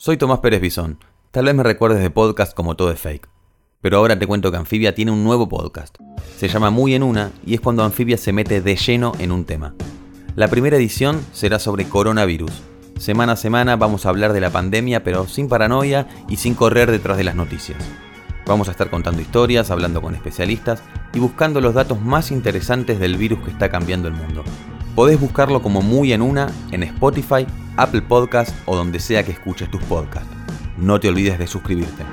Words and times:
Soy 0.00 0.16
Tomás 0.16 0.38
Pérez 0.38 0.60
Bisón. 0.60 1.00
Tal 1.32 1.46
vez 1.46 1.56
me 1.56 1.64
recuerdes 1.64 2.00
de 2.00 2.08
podcast 2.08 2.54
como 2.54 2.76
Todo 2.76 2.92
es 2.92 3.00
Fake. 3.00 3.28
Pero 3.80 3.96
ahora 3.96 4.16
te 4.16 4.28
cuento 4.28 4.52
que 4.52 4.56
Anfibia 4.56 4.94
tiene 4.94 5.10
un 5.10 5.24
nuevo 5.24 5.48
podcast. 5.48 5.96
Se 6.36 6.46
llama 6.46 6.70
Muy 6.70 6.94
en 6.94 7.02
Una 7.02 7.32
y 7.44 7.54
es 7.54 7.60
cuando 7.60 7.82
Anfibia 7.82 8.16
se 8.16 8.32
mete 8.32 8.60
de 8.60 8.76
lleno 8.76 9.10
en 9.18 9.32
un 9.32 9.44
tema. 9.44 9.74
La 10.36 10.46
primera 10.46 10.76
edición 10.76 11.20
será 11.32 11.58
sobre 11.58 11.88
coronavirus. 11.88 12.62
Semana 12.96 13.32
a 13.32 13.36
semana 13.36 13.74
vamos 13.74 14.06
a 14.06 14.10
hablar 14.10 14.32
de 14.32 14.40
la 14.40 14.50
pandemia, 14.50 15.02
pero 15.02 15.26
sin 15.26 15.48
paranoia 15.48 16.06
y 16.28 16.36
sin 16.36 16.54
correr 16.54 16.92
detrás 16.92 17.16
de 17.16 17.24
las 17.24 17.34
noticias. 17.34 17.84
Vamos 18.46 18.68
a 18.68 18.70
estar 18.70 18.90
contando 18.90 19.20
historias, 19.20 19.72
hablando 19.72 20.00
con 20.00 20.14
especialistas 20.14 20.80
y 21.12 21.18
buscando 21.18 21.60
los 21.60 21.74
datos 21.74 22.00
más 22.00 22.30
interesantes 22.30 23.00
del 23.00 23.16
virus 23.16 23.40
que 23.40 23.50
está 23.50 23.68
cambiando 23.68 24.06
el 24.06 24.14
mundo. 24.14 24.44
Podés 24.94 25.18
buscarlo 25.18 25.60
como 25.60 25.82
Muy 25.82 26.12
en 26.12 26.22
Una 26.22 26.52
en 26.70 26.84
Spotify, 26.84 27.46
Apple 27.78 28.02
Podcast 28.02 28.52
o 28.66 28.74
donde 28.74 28.98
sea 28.98 29.22
que 29.22 29.30
escuches 29.30 29.70
tus 29.70 29.80
podcasts. 29.84 30.28
No 30.76 30.98
te 30.98 31.08
olvides 31.08 31.38
de 31.38 31.46
suscribirte. 31.46 32.04